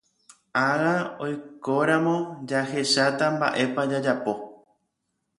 [0.67, 2.15] Ág̃a oikóramo
[2.49, 4.33] jahecháta mba'épa jajapo.